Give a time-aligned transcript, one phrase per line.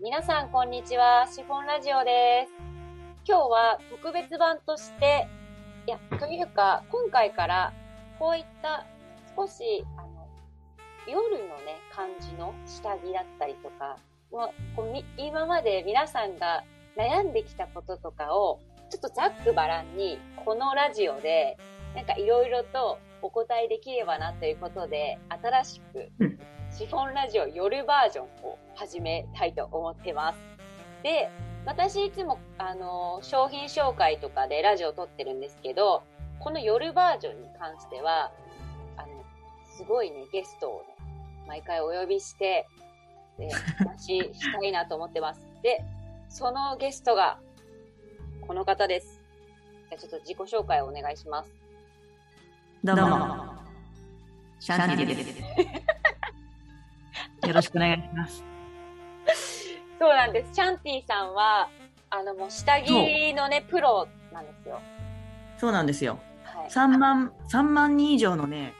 [0.00, 2.52] 皆さんこんにちは、シフォンラジオです。
[3.24, 5.28] 今日は特別版として、
[5.86, 7.72] いや、というか、今回から
[8.18, 8.84] こういった
[9.36, 10.28] 少し、あの、
[11.06, 13.96] 夜のね、感じの下着だったりとか、
[14.32, 14.52] もう
[15.16, 16.64] 今まで皆さんが
[16.96, 18.58] 悩んできたこととかを、
[18.90, 21.56] ちょっとざっくばらんに、このラジオで、
[21.94, 26.10] なんかいろいろとお答えできればなということで、新しく、
[26.78, 30.38] シフォンラジオ夜バージョンを始めたいと思ってます。
[31.02, 31.30] で、
[31.64, 36.02] 私いつも、あの、商品紹介とかでラジオを撮ってるんですけど、
[36.38, 38.30] この夜バージョンに関しては、
[38.98, 39.08] あの、
[39.74, 40.88] すごいね、ゲストをね、
[41.48, 42.66] 毎回お呼びして、
[43.38, 43.48] で、
[43.78, 45.40] 話したいなと思ってます。
[45.62, 45.82] で、
[46.28, 47.38] そのゲストが、
[48.46, 49.22] この方です。
[49.88, 51.50] じゃあちょっと自己紹介をお願いします。
[52.84, 53.56] どうも。
[54.60, 55.40] シャンティです。
[57.46, 58.44] よろしくお願いします。
[59.98, 60.54] そうなんです。
[60.54, 61.68] シャンティさんは、
[62.10, 64.80] あの、もう下着のね、プロなんですよ。
[65.58, 66.18] そうなんですよ。
[66.44, 66.68] はい。
[66.68, 68.74] 3万、三万人以上のね、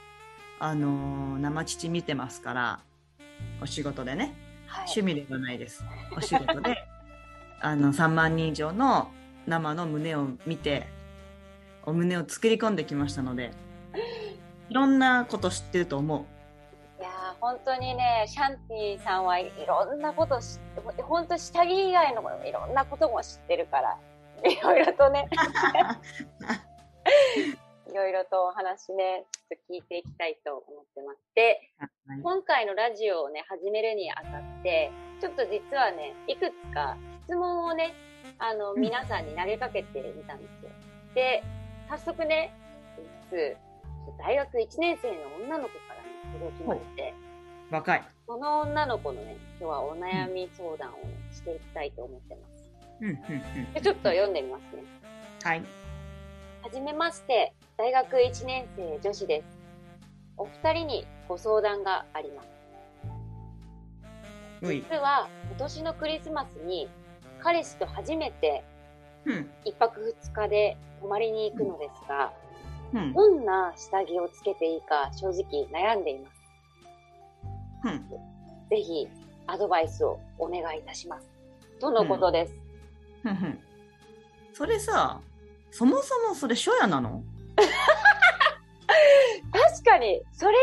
[0.59, 2.79] あのー生乳見てますから、
[3.61, 4.35] お仕事でね、
[4.67, 5.83] はい、趣味ではないです。
[6.15, 6.77] お仕事で、
[7.61, 9.11] あの、3万人以上の
[9.47, 10.87] 生の胸を見て、
[11.83, 13.51] お胸を作り込んできましたので、
[14.69, 16.36] いろんなこと知ってると思う。
[17.39, 23.97] 本当にね、シャンティさんはいろんなこと知って、本当下着以外のいろんなことも知ってるから、
[24.43, 25.27] いろいろとね、
[27.89, 31.19] いろいろとお話ね、ちょっと聞いていきたいと思ってます。
[31.35, 31.61] で、
[32.21, 34.91] 今回のラジオをね、始めるにあたって、
[35.21, 37.93] ちょっと実はね、いくつか質問をね、
[38.39, 40.71] あの、うん皆さんに投げかけてみたんですよ。
[41.15, 41.43] で、
[41.89, 42.53] 早速ね、
[42.97, 43.57] いつ、
[44.19, 47.13] 大学1年生の女の子からね、届きまして、
[47.71, 48.03] 若い。
[48.25, 52.71] その女の子のね、今日はお悩み相談をね、していきたいと思ってます。
[53.01, 53.73] うん、うん、うん。
[53.73, 54.83] でちょっと読んでみますね。
[55.43, 55.61] はい。
[56.61, 59.45] はじめまして、大学1年生女子です。
[60.37, 62.47] お二人にご相談があります。
[64.61, 66.89] 実は今年のクリスマスに
[67.39, 68.63] 彼氏と初めて
[69.27, 72.31] うん、一泊二日で泊まりに行くのですが、
[72.93, 76.36] うん、どんな下着をつけていいか正直悩んでいます。
[77.83, 78.09] うん。
[78.69, 79.07] ぜひ
[79.47, 81.29] アドバイスをお願いいたします。
[81.79, 82.55] とのことです。
[83.23, 83.59] ふんふん
[84.53, 85.19] それさ、
[85.71, 87.23] そもそもそれ初夜なの？
[89.51, 90.57] 確かに、それ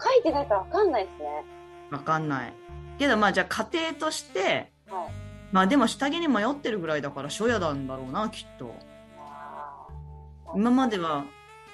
[0.00, 1.44] 書いてないからわかんないですね。
[1.90, 2.54] わかんない。
[2.98, 5.10] けどまあじゃあ家庭として、はい。
[5.50, 8.74] まあでも下着に迷ってるぐらいだから初夜なんだろうな、きっと。
[10.54, 11.24] 今までは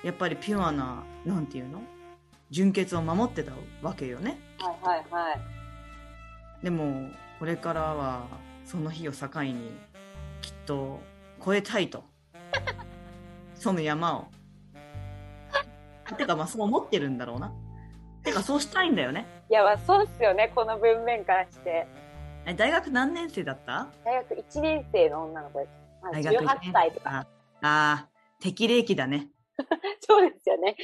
[0.02, 1.80] やっぱりピュアな、なんていうの？
[2.50, 4.38] 純潔を守ってたわけよね。
[4.58, 6.64] はいはいはい。
[6.64, 8.26] でも、これからは
[8.64, 9.72] その日を境に、
[10.40, 11.00] きっと
[11.44, 12.04] 超えたいと。
[13.54, 14.26] その山を。
[16.16, 17.52] てかまあそう思ってるんだろうな。
[18.22, 19.26] てかそうしたいんだよね。
[19.50, 21.86] いや、まあそうっすよね、この文面からして。
[22.46, 23.88] え大学何年生だった？
[24.04, 25.70] 大学1年生の女の子です。
[26.02, 27.10] まあ、大学一18年歳とか。
[27.10, 27.26] あ
[27.60, 29.28] あー、適齢期だね。
[30.00, 30.76] そうですよね。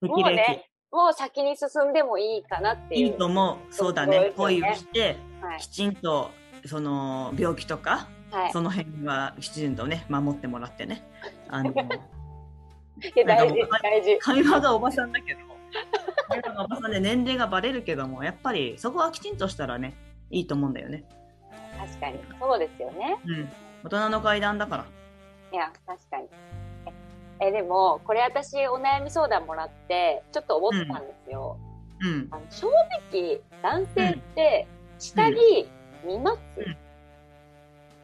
[0.00, 0.50] もう適齢期。
[0.50, 3.06] ね、もう先に進んでもいいかなっていう。
[3.06, 3.74] いいと思う。
[3.74, 4.20] そうだね。
[4.20, 5.66] ね恋をして、はいき。
[5.68, 6.30] ちんと、
[6.66, 8.52] その、病気とか、はい。
[8.52, 11.02] その辺はきちんとね、守ってもらってね。
[11.48, 11.72] あの、
[13.26, 14.18] 大事大事。
[14.18, 15.40] 会話がおばさんだけど、
[16.28, 19.94] 会話がおばさんで年齢がバレるけども、やっぱりそこはきちんとしたらね、
[20.30, 21.04] いいと思うんだよね。
[21.78, 22.20] 確かに。
[22.38, 23.16] そうですよね。
[23.24, 23.52] うん。
[23.84, 24.86] 大人の階段だから。
[25.52, 26.28] いや、確かに。
[27.42, 31.58] え、えでも、これ私お悩み相談もらって、ちょっと思ったんですよ。
[32.00, 32.28] うん。
[32.30, 32.68] あの正
[33.12, 34.66] 直、男性って、
[34.98, 35.68] 下着
[36.04, 36.76] 見ます、うん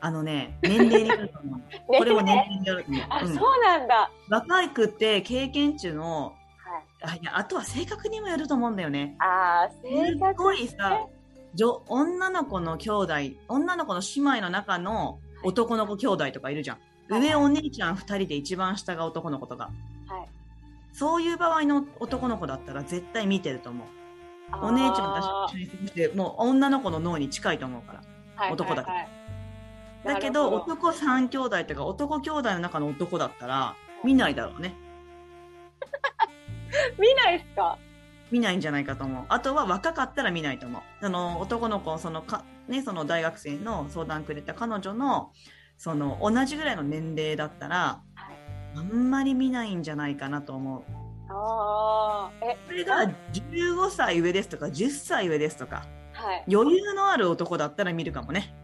[0.00, 1.60] あのね、年齢によると思う。
[1.86, 3.04] これも年齢によると思う。
[3.08, 4.10] あ、うんそうなんだ。
[4.28, 6.34] 若くて経験値の、
[7.02, 7.12] はい。
[7.12, 9.16] あいやあとは性格にもよると思うんだよね。
[9.18, 10.42] あー、性す格。
[10.44, 11.04] ごいさ、
[11.54, 13.14] 女女の子の兄弟、
[13.48, 16.78] 女の子の姉妹の中の男の子兄弟とかいるじゃん。
[17.10, 19.70] はい上お姉ちゃん二人で一番下が男の子とか。
[20.06, 20.28] はい。
[20.92, 23.88] そういう場合の男の子だったら絶対見てると思う。
[24.62, 28.02] お姉ちゃんあたちと一緒に過ごして、もう女の子の脳に近いと思うから。
[28.48, 29.08] ー男だはいはいはい
[30.04, 33.74] だけど、男三兄弟とか男兄弟の中の男だったら、
[34.04, 34.74] 見ないだろうね。
[36.98, 37.78] 見ないっすか？
[38.30, 39.24] 見ないんじゃないかと思う。
[39.28, 40.82] あとは若かったら見ないと思う。
[41.02, 45.32] その男の子、そのか、ね、その大学生の相談くれた彼女の、
[45.78, 47.76] その同じぐらいの年齢だったら、
[48.14, 48.38] はい
[48.76, 50.82] あんまり見ないんじゃないかなと思う。
[51.30, 56.44] ああ、え、それが15歳上ですとか10歳上ですとか、はい。
[56.54, 58.54] 余裕のある男だったら見るかもね。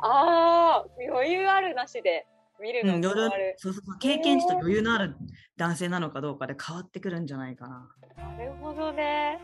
[0.00, 2.26] ああ、余裕あるなしで
[2.60, 3.54] 見るうん、の余裕変わる。
[3.56, 5.16] そうそうそう経験値と余裕のある
[5.56, 7.88] 男性なのかどうかで変わってくるんじゃないかな。
[8.16, 9.40] なるほどね。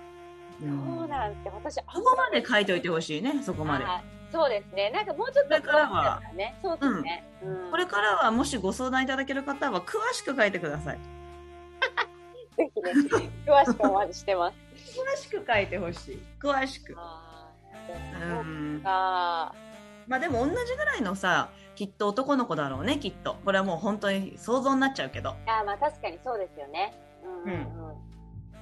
[0.61, 3.85] うそうんなんて、私、あそこまで書いておいてほしいね、そこまで。
[3.85, 4.91] はいそうですね。
[4.91, 6.23] なんかもうちょっとこれからは。
[6.63, 7.25] そうですね。
[7.43, 10.99] うんこれからはもしご相談いただける方は詳しく書いてください。
[12.57, 14.57] ぜひね、詳しくお待ちしてます。
[15.01, 16.23] 詳しく書いてほしい。
[16.39, 16.95] 詳しく。
[16.99, 17.49] あ
[17.89, 18.83] うーん。
[18.85, 19.53] あ
[20.07, 23.37] まあでも同じぐらいのさ、きっと男の子だろうね、きっと。
[23.45, 25.31] これはもう本当に想像になっちゃうけど。
[25.31, 26.93] ーあー、まあ確かにそうですよね。
[27.25, 27.91] うんうん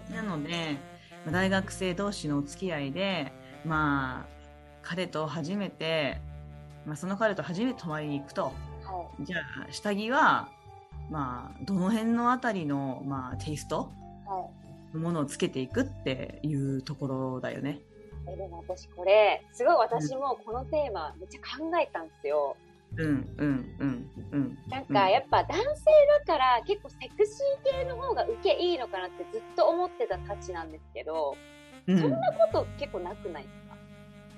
[0.08, 0.14] うん。
[0.14, 0.76] なので、
[1.24, 3.32] まあ大学生同士のお付き合いで、
[3.64, 4.37] まあ、
[4.88, 6.18] 彼と初めて、
[6.86, 8.44] まあその彼と初めて泊まりに行くと。
[8.44, 8.52] は
[9.20, 9.36] じゃ
[9.68, 10.48] あ、下着は、
[11.10, 13.90] まあ、どの辺のあたりの、まあ、テイスト？
[14.26, 14.30] い。
[14.30, 14.94] はい。
[14.94, 17.80] のものをつけていくっていうところだよね。
[18.26, 22.56] えでも私これすごい私もこのテーマめっちゃ考えたんですよ。
[22.96, 24.58] うん、うん、うん、うん。
[24.70, 25.62] なんかやっぱ男性
[26.26, 31.36] だから結構セクシー系の方が受けいいのかなってずっと思ってたたちなんですけど、
[31.86, 33.42] うんそんなこと結構なくない？
[33.44, 33.67] ですか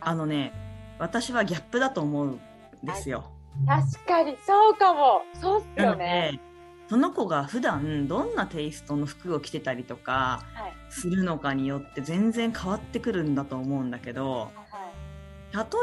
[0.01, 0.53] あのね、
[0.99, 2.41] 私はギャップだと思うん
[2.83, 3.31] ですよ。
[3.67, 6.33] 確かにそうかもそうっすよね。
[6.33, 6.41] で、
[6.89, 14.51] その子が普段どんなテイストの服を着てたりとかはいするのかによって全然変わってくるんだと思うんだけど、はい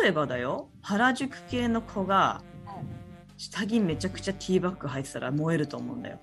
[0.02, 2.75] 例えばだよ、原宿系の子がは
[3.38, 6.19] い下着めちゃくちゃティーバッグ履いてたら燃えると思うんだよ。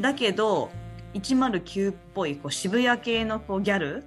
[0.00, 0.70] だけど、
[1.14, 4.04] 109っぽいこう渋谷系のこうギャルはい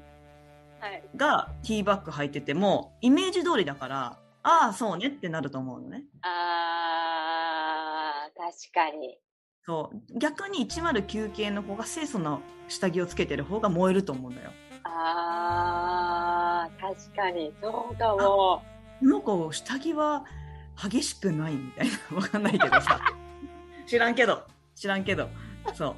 [1.16, 6.04] がティーバッグ履いてても、イメージ通りだから、ああ、そうねってなると思うのね。
[6.22, 9.18] あー確かに
[9.66, 10.20] そう。
[10.20, 14.52] 逆に109系の子が清楚な下着をつけてる方が燃えると思うんだよ。
[14.84, 18.62] あー確かにそうかも。
[19.00, 20.26] この子、下着は
[20.76, 21.94] 激しくないみたいな。
[22.18, 23.00] わかんないけどさ。
[23.88, 24.44] 知らんけど。
[24.76, 25.30] 知らんけど。
[25.74, 25.96] そう。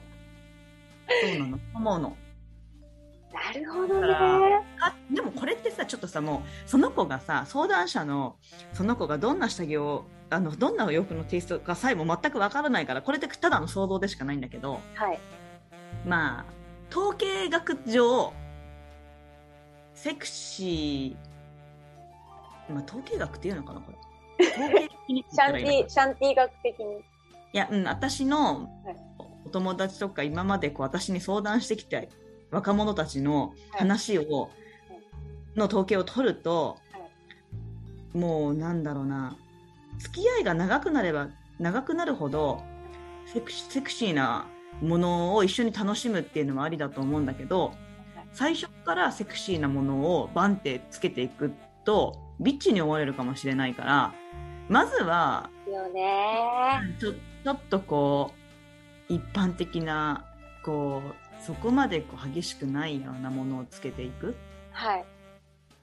[1.28, 1.60] そうなの。
[1.74, 2.18] 思うの。
[3.36, 4.62] なるほどだね。
[4.80, 8.38] あでもこれってさちょっとさもうその子がさ相談者の
[8.74, 15.20] その子がどんな下着をあのどんな洋服のテイストかさえも全くわからないからこれってただの想像でしかないんだけどはい
[16.08, 16.46] まあ
[16.90, 18.32] 統計学上
[19.94, 23.92] セクシーまあ統計学っていうのかなこ
[24.40, 26.86] れ統計的にってシャンティシャンティ学的に。
[27.54, 29.06] いや、うん、私のはい
[29.46, 32.02] お友達とか今までこう私に相談してきた
[32.51, 34.50] 若者たちの話を、
[35.56, 36.77] の統計を取ると、
[38.13, 39.38] もうなんだろうな、
[39.97, 42.63] 付き合いが長くなれば長くなるほど
[43.25, 44.47] セクシセクシーな
[44.81, 47.74] ものを一緒に楽しむっていうのもありだと思うんだけど、
[48.33, 51.53] 最初からセクシーなものをバンってつけていく
[51.86, 54.13] と、ビッチに思われるかもしれないから、
[54.68, 55.50] まずは
[57.00, 58.31] ちょちょっとこ
[59.09, 60.25] う一般的な
[60.63, 64.36] こうそこまでこう激しくないようなものをつけていく
[64.71, 65.06] はい。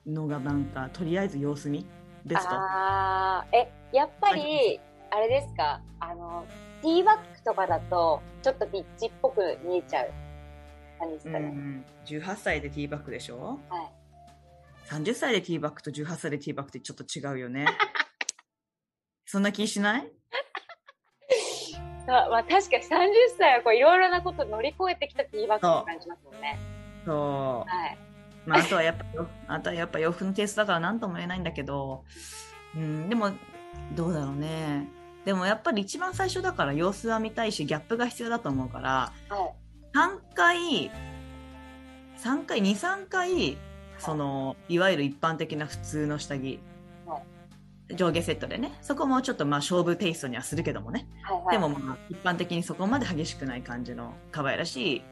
[0.07, 1.87] のがなんかとりあえず様子見
[2.25, 3.57] ベストあー。
[3.57, 4.81] え、やっぱり、
[5.11, 5.81] あれですか？
[6.01, 6.45] あの、
[6.81, 10.11] ティーバッグとかだと、ちょっとビッチっぽく見えちゃう。
[10.99, 11.47] 感じですうかね？
[11.49, 13.59] ん18歳でティーバッグでしょ？
[13.69, 13.93] はい。
[14.89, 17.67] 30歳でティーバッグと18歳でティーバッグってちょっと違うよね。
[19.27, 20.01] そんな気しない？
[20.03, 20.52] あ
[22.07, 22.89] まあ確かに30
[23.39, 26.59] 歳はこういろいろなこと乗り越えてきたって感じますもんね。
[27.05, 27.99] そうはい。
[28.47, 29.05] まあ、あとはやっぱ、
[29.55, 32.05] あとはやっぱ洋服のテイストだから何とも言えないんだけど、
[32.75, 33.31] うん、でも、
[33.95, 34.89] どうだろうね。
[35.25, 39.97] でもやっぱり一番最初だから様子は見たいし、ギャップが必要だと思うから、はい。
[39.97, 40.91] 3回、
[42.19, 43.59] 3回、2、3回、
[43.99, 46.72] その、いわゆる一般的な普通の下着、は
[47.95, 51.57] 上下セットでね、そこもちょっとまあ勝負テイストにはするけどもね、はいはい。
[51.57, 55.03] でもまあ一般的にそこまで激しくない感じの可愛らしい、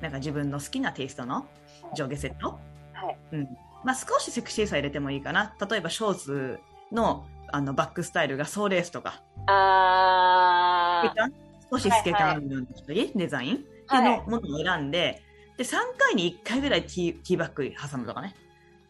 [0.00, 1.46] なんか自分の好きなテイストの
[1.94, 2.58] 上下セット。
[2.92, 3.18] はい。
[3.32, 3.48] うん。
[3.84, 5.54] まあ、少しセクシーさ入れてもいいかな。
[5.70, 6.60] 例えばショーツ
[6.92, 11.32] のあのバックスタイルがソーレースとか、あー。
[11.70, 13.56] 少し透け感あるような下着デザイン？
[13.56, 15.22] っていうのものを選んで、
[15.56, 18.34] で、3回に1回ぐらいティーティーバッグ挟むとかね。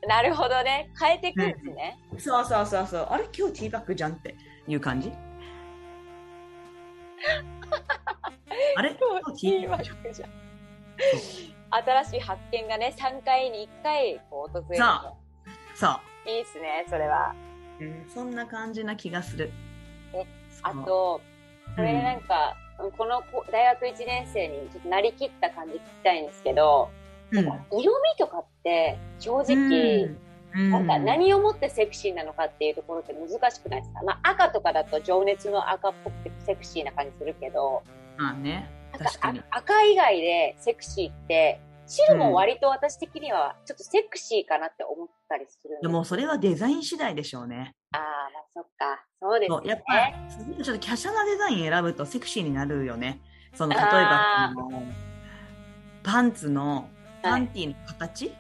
[0.07, 0.91] なるほどね。
[0.99, 1.99] 変えていくんですね。
[2.19, 3.07] そうそうそうそう。
[3.11, 3.25] あれ？
[3.37, 4.37] 今日ティーバッグじゃんって
[4.69, 5.13] いう感じ？
[8.77, 8.95] あれ？
[8.95, 10.31] 今日ティーバッグじゃん。
[11.69, 14.85] 新しい発見がね、3回に1回こう訪れる。
[15.75, 16.31] そう。
[16.31, 17.35] いいっすね、それは。
[17.81, 19.51] うん、そんな感じな気がする。
[20.15, 20.25] え
[20.63, 21.21] あと、
[21.77, 22.57] これなんか、
[22.97, 26.91] この子大学1年生にちょっとなりきった感じ聞きたいんですけど、
[27.33, 27.45] うん。
[27.45, 30.19] なんか色味とかって正直、うん。
[30.55, 30.71] うん。
[30.71, 37.83] なんか何をもってセクシーなのかっていうところって難しくないですか、まあ、赤とかだと情熱の赤っぽくてセクシーな感じするけど、
[38.17, 38.71] まあね。
[39.51, 47.75] 赤以外でセクシーって、白も割と私的にはちょっとセクシーかなって思ったりするんでもそれはデザイン次第でしょうね。
[47.93, 48.01] ああ、
[48.33, 49.05] まあそっか。
[49.21, 49.59] そうですね。
[49.65, 53.21] やっぱちょっと華奢なデザイン選ぶとセクシーになるよね。
[53.55, 54.83] その例えあば
[56.03, 56.89] パンツの
[57.31, 58.33] パンティーの形、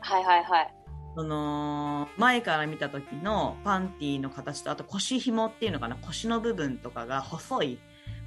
[0.00, 0.74] はいはいはい。
[1.14, 5.96] その前から見た時のパンティーの形とあと腰紐っていうのかな？
[5.96, 7.78] 腰の部分とかが細い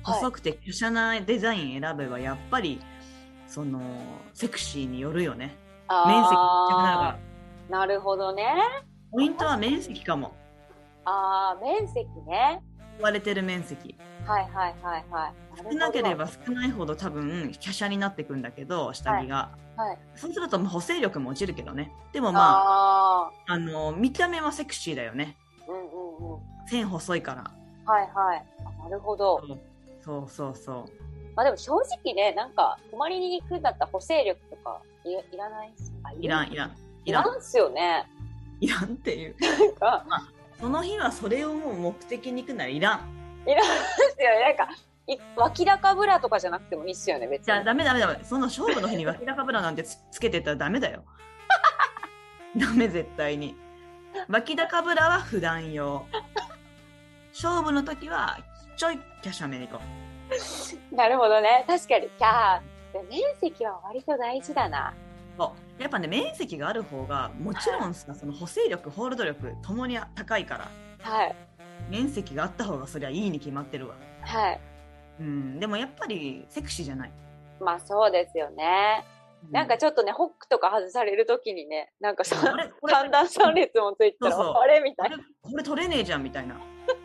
[0.04, 0.20] はい。
[0.20, 2.80] 細くて華奢なデザイン選べばやっぱり
[3.48, 3.82] その
[4.34, 5.58] セクシーによるよね。
[5.90, 8.44] 面積なるなるほどね。
[9.12, 10.36] ポイントは面積かも。
[11.06, 12.62] ああ、面積ね。
[12.98, 13.96] 言われてる面積。
[14.26, 15.34] はいはいはいはい。
[15.72, 20.00] 少なければ少ないほど多分華奢になっていくんだけど下着が、はい。
[20.16, 21.92] そうすると補正力も落ちるけどね。
[22.14, 25.38] でもまあああの見た目はセクシーだよね。
[25.68, 26.40] あ、うんうんうん。
[26.68, 27.52] 線細いから。
[27.86, 28.46] はいはい。
[28.82, 29.42] あなるほど。
[30.02, 30.30] そう。
[30.30, 31.74] そうそうまあでも正
[32.04, 35.74] 直ね、なんか、泊まりに行くんだったら補正力とかいいらない
[36.22, 36.76] いらんいらん。
[37.04, 37.38] いらん。
[37.38, 38.06] っすよね。
[38.62, 39.36] いらんっていう。
[39.44, 40.06] なんか、
[40.60, 43.00] その日はそれをもう目的に行くならいらん
[43.48, 43.68] いらんっ
[44.16, 44.56] すよね。
[44.58, 44.74] なんか、
[45.08, 47.46] い脇高ブラとかじゃなくてもいいっすよね、別に。
[47.46, 51.04] じゃあダメダメダメその勝負の日に 脇高ブラなんてつつけてたらダメだよ
[52.58, 53.56] ダメ絶対に
[54.30, 56.06] 脇高ブラは普段用
[57.34, 58.40] 勝負の時は
[58.78, 59.84] ちょい華奢めに行こ
[60.96, 61.66] なるほどね。
[61.68, 62.10] 確かに。
[62.18, 62.62] じゃあ、
[63.10, 64.94] 面積は割と大事だな。
[65.36, 65.82] うそう。
[65.82, 71.36] やっぱね面積がある方がもちろんさその補正力ホールド力ともに高いからはい。
[71.90, 73.96] 面積があった方がそりゃいいに決まってるわ。
[74.22, 74.60] はい。
[75.20, 75.60] うん。
[75.60, 77.12] でもやっぱりセクシーじゃない。
[77.60, 79.06] まあそうですよね。
[79.52, 84.54] なんかちょっとね、ホックとか外されるときにね、なんかさ、これこれ三段三列もついてたら、そうそう。
[84.56, 85.18] あれみたあいな。
[85.18, 86.56] れこれ取れねえじゃんみたいな。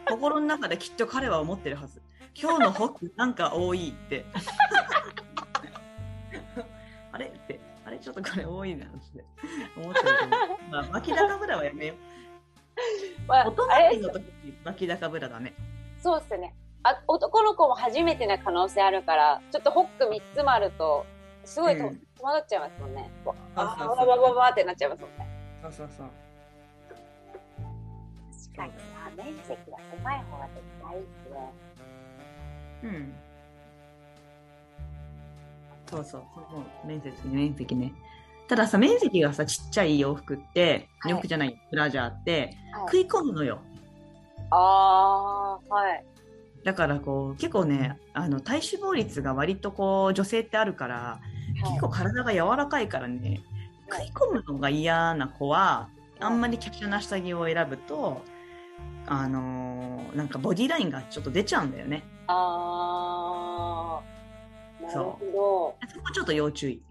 [0.08, 2.00] 心の中できっと彼は思ってるはず。
[2.40, 9.24] 今日のホックなんか多いってょっとこれ多いなって
[9.76, 11.94] 思ってると思 う、まあ、脇高ブラはやめよ
[13.26, 15.54] まあう大人の時に脇高ブラだね
[16.02, 16.54] そうっすね。
[16.82, 21.04] あ、男の子も初めてな可能性あるから、ちょっとホック3つもあると、
[21.44, 23.10] すごいと、うん戸惑っちゃいますもんね。
[23.54, 25.26] あそうそうそうバババババってなっちゃいますもんね。
[25.62, 26.10] そうそうそう
[28.52, 28.72] 確かに
[29.16, 31.52] な、面積が狭い方が絶対いいっすね。
[32.82, 33.14] うん
[35.90, 37.92] そうそうもう面積面積ね。
[38.48, 41.12] たださ面積がさちっちゃい洋服ってはい。
[41.12, 42.96] 洋服じゃない、ブラジャーってはい。
[42.96, 43.60] 食い込むのよ。
[44.50, 46.04] あー、はい。
[46.64, 51.20] だからこう結構ねあの体脂肪率が割とこう女性ってあるから、は
[51.56, 51.60] い。
[51.70, 53.42] 結構体が柔らかいからね
[53.88, 55.88] はい食い込むのが嫌な子は
[56.20, 58.22] あんまり華奢な下着を選ぶと
[59.06, 62.02] あのーなんかボディラインがちょっと出ちゃうんだよね。
[62.26, 62.32] あ
[64.92, 66.82] そほそこちょっと要注意、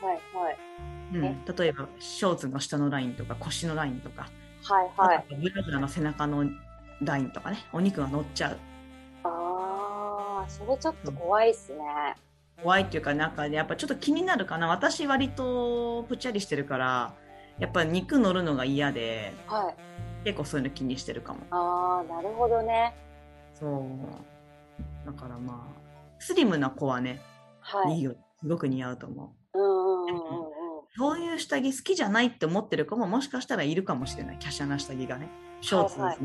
[0.00, 0.06] ど。
[0.06, 0.56] はいはい。
[1.12, 4.28] うんえ、例えばショーツの下のラインとか腰のラインとか、
[4.62, 5.24] はいはい。
[5.28, 6.44] ブラジャーの背中の
[7.02, 8.58] ラインとかねお肉が乗っちゃう
[9.24, 11.78] あー、それちょっと怖いっすね。
[12.62, 17.14] 怖いっていうかなんかねやっぱちょっと気になるかな私割とぷっちゃりしてるから
[17.58, 19.74] やっぱ肉乗るのが嫌ではい。
[20.24, 22.94] 結構そういうの気にしてるかもあー、なるほどね。
[23.54, 25.89] そうだからまあ
[26.20, 27.20] スリムな子はね、
[27.60, 27.96] はい。
[27.96, 30.50] いいよすごく似合うと思ううんうんうんうんうん。
[30.96, 35.28] そういう下着好きじゃないって思ってる子ももしかしたらいるかもしれない華奢な下着がね
[35.60, 36.18] ショーツ、はいはい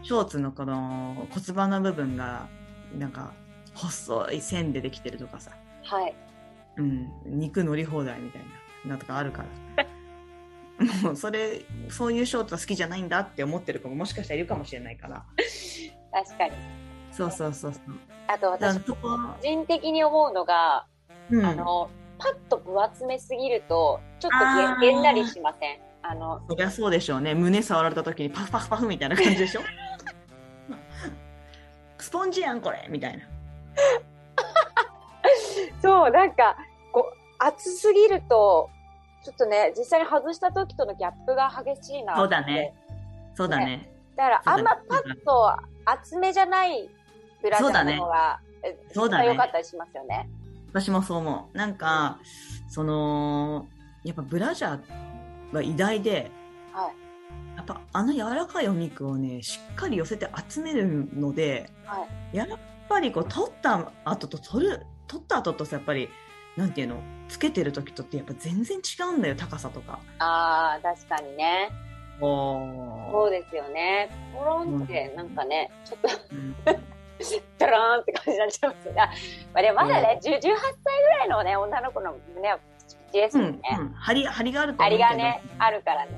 [0.00, 2.48] ショーツのこの骨盤の部分が
[2.96, 3.34] なんか
[3.74, 5.50] 細い線でできてるとかさ
[5.82, 6.14] はい。
[6.76, 8.42] うん、肉乗り放題みたい
[8.84, 9.44] なのとかあるか
[9.76, 9.86] ら。
[11.02, 15.26] もうそれそういうショートは好きじゃないんだって思ってる子ももしかしたらいるかもしれないから
[16.12, 16.87] 確かに。
[17.18, 17.82] そうそうそうそう。
[18.28, 18.96] あと私、個
[19.42, 20.86] 人的に思うのが、
[21.30, 21.44] うん。
[21.44, 24.30] あの、パッと分厚めすぎると、ちょっ
[24.76, 25.78] とげげんなりしません？
[26.02, 27.34] あの、そりゃそうでしょうね。
[27.34, 29.62] 胸触られた時にパフパフパフみたいな感じでしょ？
[31.98, 33.24] スポンジやんこれみたいな。
[35.82, 36.56] そう、なんか、
[36.92, 38.70] こう、厚すぎると、
[39.24, 42.74] ちょっとね、実際に外した時とのギャップが激しいなそうだね。
[43.34, 43.90] そうだね。
[44.16, 46.88] だから、あんまパッと厚めじゃない
[47.42, 50.28] ブラジャーの方が、えそうだね良かったりしますよね。
[50.70, 52.18] 私もそう思うなんか
[52.68, 53.66] その
[54.04, 56.30] やっぱブラジャーは偉大で
[56.72, 56.94] はい。
[57.56, 62.36] やっぱあの柔らかいお肉をねしっかり寄せて集めるのではい。
[62.36, 62.48] やっ
[62.88, 66.08] ぱりこう取った後と取る取った後とさやっぱり
[66.56, 71.70] なんていうのつけてる時とってやっぱ全然違うんだよ高さとかああ、確かにね。
[72.20, 74.10] おそうですよね。
[74.36, 76.56] ポロンってなんかね、ちょっとうん
[77.58, 79.00] ドラーンって感じになっちゃいますよね。
[79.00, 80.50] あまあ、でもまだね、10 18歳ぐ
[81.18, 83.60] らいのね、女の子の胸はピチピチですうんよね。
[83.78, 86.12] うん、張り張りがあるとあ思うけどりがね、あるからね。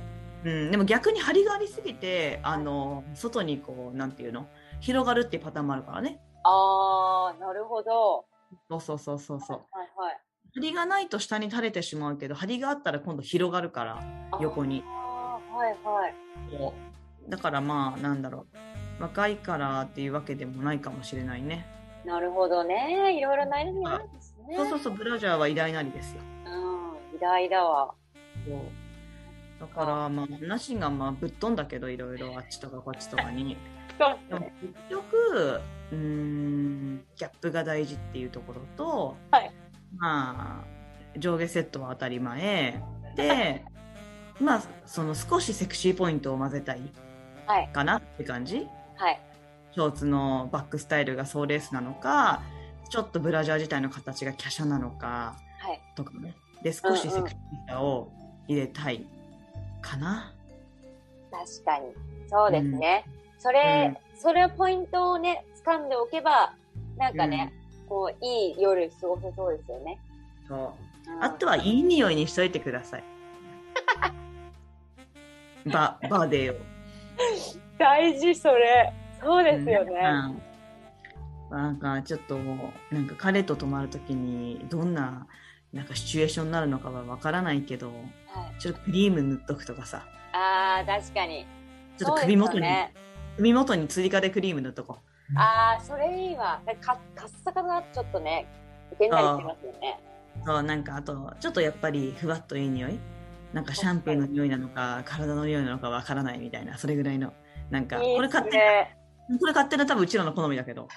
[0.44, 4.46] うん、でも逆に張りがありすぎてあの外にこうなんていうの？
[4.80, 8.24] 広がるっていうパターンもあるからねあー、なるほど。
[8.70, 10.20] そうそうそうそうそうはいはい。
[10.54, 14.02] 張りがないと下に垂れてしまうけど張りがあったら今度広がるから
[14.40, 16.14] 横にあーはいはい。
[17.28, 18.69] だからまあなんだろう
[19.00, 21.66] 若いからっていうわけでもないかもしれないね
[22.04, 23.16] なるほどね。
[23.16, 24.56] いろいろ悩みあるんですね。
[24.56, 27.94] そうそうそうブラジャーは偉大なりですようん、偉大だわ。
[28.46, 28.58] そう
[29.60, 33.58] だからまあ話がまあぶっ飛んだけどいろいろあっちとかこっちとかに
[33.98, 35.60] そうでも結局
[35.92, 39.52] うーんギャップが大事っていうところと、はい
[39.98, 42.82] まあ上下セットは当たり前
[43.16, 43.64] で
[44.40, 46.80] まあその少しセクシーポイントを混ぜたい。
[47.72, 48.70] かなって感じはい。
[49.72, 52.42] ショーツのバックスタイルがソーレースなのか
[52.88, 55.80] ちょっとブラジャー自体の形が華奢なのかはい。
[55.94, 58.10] とかねで少しセクシーさを
[58.48, 59.06] 入れたい
[59.80, 60.32] かな、
[61.30, 61.86] 確かに。
[62.28, 63.04] そうですね。
[63.38, 66.54] それ、それをポイントをね、掴んでおけば、
[66.98, 67.52] なんかね、
[67.88, 69.98] こう、いい夜過ごせそうですよね。
[70.48, 70.90] そううん
[71.20, 73.04] あとはいい匂いにしといてください。
[75.66, 76.60] ババーデーを。
[77.80, 78.92] 大事、それ。
[79.20, 79.92] そうですよね。
[80.34, 80.50] うん
[81.50, 82.38] なんかちょっと
[82.92, 85.26] なんか彼と泊まるときにどんな
[85.72, 91.44] なんかシチュエーションになるのかはわからないけどはい、ちょっとクリーム塗っとくとかさあー、確かに。
[91.98, 92.94] ちょっと首元に、ね。
[93.36, 94.98] 首元に追加でクリーム塗っとこ
[95.34, 96.62] あー、それいいわ。
[96.80, 98.46] かカッサカサだとちょっとね、
[98.92, 100.00] いけんなりしますよね。
[100.42, 103.00] うそうなんかあとちょっとやっぱりふわっといい匂い
[103.52, 107.32] なんかシャンプーの匂いなのか体の匂いなのかわからないみたいなそれぐらいの
[107.70, 108.96] なんかこれ勝手ね。
[109.38, 110.88] これ勝手な多分うちらの好みだけど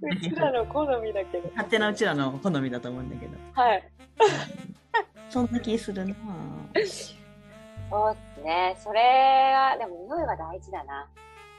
[0.00, 1.48] うちらの好みだけど。
[1.50, 3.90] 勝手なうちらの好みだと思うんだけどはい。
[5.30, 6.14] そんな気するな
[7.90, 8.76] そうっすね。
[8.78, 11.08] それは、でも匂いは大事だな。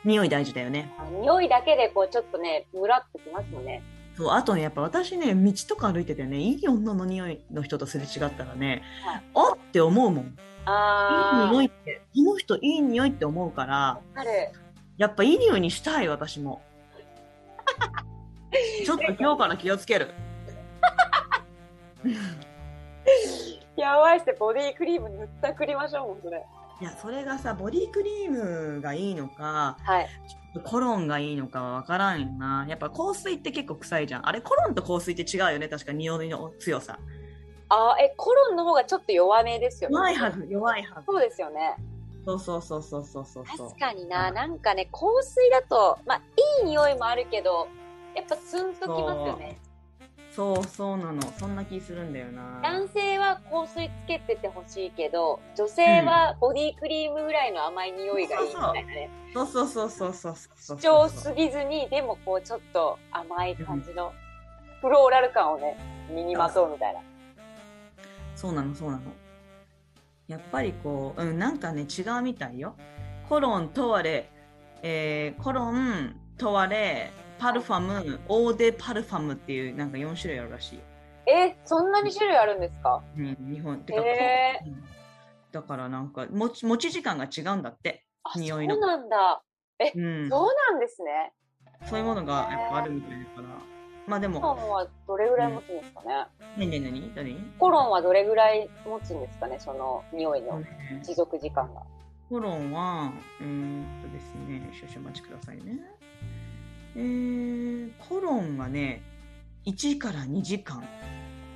[0.05, 0.89] 匂い大事だよね
[1.21, 3.81] 匂いだけでこうちょっとね、ムラっときますもんね。
[4.19, 10.33] そうあとねやっぱ私ね道とか歩いててねいい女の匂いの人とすれ違ったらね、はいあって思うもんいい
[10.65, 11.51] あー。
[11.51, 14.01] 匂いってこの人いい匂いって思うから。
[14.97, 16.61] やっぱいい匂いにしたい私も
[18.85, 20.13] ちょっと今日から気をつける
[23.77, 24.35] やばいっすね。
[24.37, 26.43] ボディクリーム塗ったくりましょうもん、それ。
[26.81, 30.09] いやそれがさボディクリームがいいのかはい。
[30.63, 32.65] コロンがいいのかは分からんよな。
[32.67, 34.27] やっぱ香水って結構臭いじゃん。
[34.27, 35.67] あれコロンと香水って違うよね。
[35.67, 36.99] 確か匂いの強さ。
[37.69, 39.95] あー、え、コロンの方がちょっと弱めですよね。
[39.95, 41.05] 弱いはず弱いはず。
[41.05, 41.75] そうですよね。
[42.25, 43.45] そうそうそうそうそうそう。
[43.45, 46.21] そう確かにな、なんかね、香水だと、まあ、
[46.61, 47.67] いい匂いもあるけど、
[48.15, 49.59] やっぱスンときますよね。
[50.39, 51.21] そうそうなの。
[51.37, 52.61] そんな気するんだよな。
[52.63, 59.09] 男性は香水つけててほしいけど、女性はボディクリームぐらいの甘い匂いがいいみたいなね。
[59.33, 64.13] そうそうそうそうそうそう主張すぎずに、でもこうちょっと甘い感じの、
[64.79, 65.77] フローラル感をね、
[66.09, 67.01] 身にまとうみたいな。
[68.33, 69.01] そうなのそうなの。
[70.29, 72.77] やっぱりこううんなんかね違うみたいよ。
[73.27, 74.29] コロントワレ、
[74.83, 80.81] えーコロントワレパルファムオーデパルファムっていうなんか4種類あるらしいよ、
[81.25, 83.01] え、そんなに種類あるんですか？
[83.17, 84.83] うん、日本てか、へうん。
[85.51, 88.77] だからなんか持ち持ち時間が違うんだって、匂いの。
[88.77, 89.41] なんだ。
[89.79, 91.33] うん、そうなんですね。
[91.85, 93.47] そういうものがやっぱあるみたいだから。
[94.05, 96.27] まあでコロもンはどれぐらい持つんですかね？
[97.59, 100.61] コロンはどれぐらい持つんですかね、その匂いの
[101.03, 101.83] 持続時間が。
[102.27, 105.79] コロンは、うーんとですね、少々お待ちくださいね。
[106.95, 109.01] えー、コロンはね、
[109.65, 110.83] 1から2時間。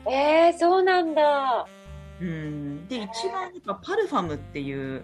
[0.05, 1.65] えー、そうなんだ。
[2.21, 2.87] うん。
[2.87, 5.03] で、一番やっぱパルファムっていう、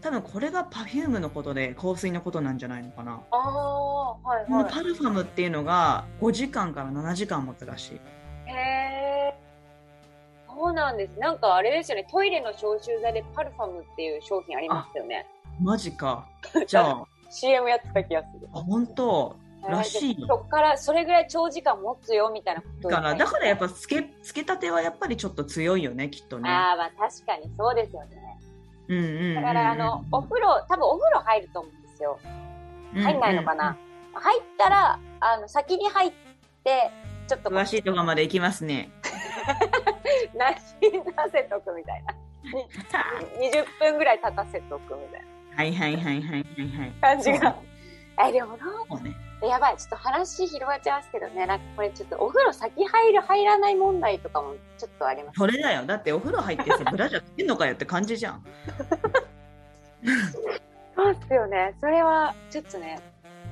[0.00, 3.22] 多分これがパフュームのことで香水のことなんじゃないのかな。
[3.30, 7.94] ああ、はいこのはパルファムっていうのが5時間から7時間持つらしい。
[7.94, 7.98] い。
[8.50, 9.34] へえ。
[10.48, 11.18] そうなんです。
[11.18, 15.26] なんかあれですよね、トイレの消臭剤でパルファムっていう商品ありますよね。
[15.60, 16.26] マジか。
[16.66, 18.48] じゃあ、CM やってた気がする。
[18.52, 19.36] あ本当
[19.68, 23.62] らしいそっからそれぐらい長時間持つよみたいなことだから、だからやっぱ。
[23.62, 26.50] ぱつけ、つけたてはやっぱりちょっと強いよね、きっとね。
[26.50, 28.38] ああ、まあ確かにそうですよね。
[28.88, 29.34] うんうんうんうん。
[29.36, 32.18] だからあの、お風呂、多分お風呂入ると思うんですよ。
[32.94, 33.76] 入んないのかな、
[34.14, 36.12] 入ったら、あの、先に入っ
[36.64, 36.90] て、
[37.28, 38.90] ちょっとこう詳しいところまで行きますね。
[40.34, 42.14] なじませとくみたいな。
[43.38, 46.92] 20分ぐらい立たせとくみたいはいはいはいはいはいはい。
[47.00, 47.56] な感じが。
[48.28, 49.14] え、でもな、そうね。
[49.42, 55.38] やばい、ちょっと話広がっちゃいますけどね、なんかこれちょっとお風呂先入る入らない問題とかもちょっとあります。
[55.38, 55.84] それだよ。
[55.84, 58.44] だってお風呂入ってさ、ブラジャーつけんのかよって感じじゃん。
[60.94, 61.74] そうっすよね。
[61.80, 63.00] それはちょっとね、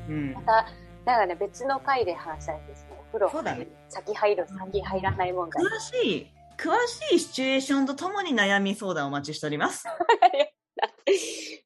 [0.08, 0.42] うんま。
[0.42, 0.66] た、
[1.04, 3.00] なんかね、別の回で話したいですね。
[3.12, 5.64] お風呂ね先入る、先入らない問題。
[5.64, 9.84] 詳しい、詳しいシチュエーションとともに悩み相談をお待ちしております。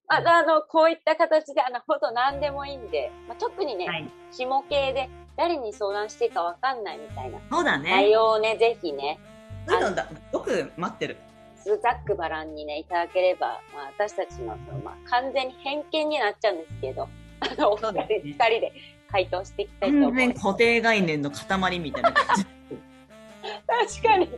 [0.08, 4.08] ああの、こういった形で、あの、ほんと何でもいいんで、まあ、特にね、はい。
[4.30, 8.10] 下系で誰に相談していいかわかんないみたいなそうだね内。
[8.10, 9.18] 容をね、ぜひね、
[9.66, 11.16] そういうのだ、よく待ってる。
[11.64, 17.08] ざっくばらんにね、いただければ、まあ、私たちの、まあ、完全に偏見になっちゃうんですけど、
[17.40, 18.72] あの、お二人、ね二人で
[19.10, 20.40] 回答していきたいと思います。
[20.40, 22.46] 固定概念の塊みたいな感じ。
[23.88, 24.30] 確かに。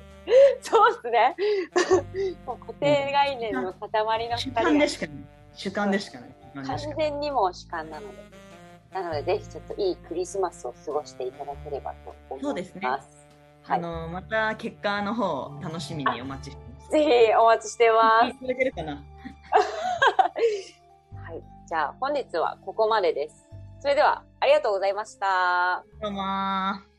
[0.61, 1.37] そうっすね。
[2.47, 5.17] もう固定概念の塊の主観でしかない。
[5.55, 6.31] 主観でしかない。
[6.67, 8.37] 完全にもう主観なので。
[8.93, 12.43] なので、ぜひちょっといいクリスマスを過ごしていただければと思います。
[12.45, 12.89] そうですね
[13.63, 13.79] はい。
[13.79, 16.91] あの、また結果の方、楽しみに お待ちしてます。
[16.91, 18.33] ぜひお待ちしてます聞い。
[18.33, 19.05] てくれてるかな
[21.25, 21.43] はい。
[21.67, 23.49] じゃあ、本日はここまでです。
[23.81, 25.85] それでは、ありがとうございました。
[26.01, 26.96] どうもー。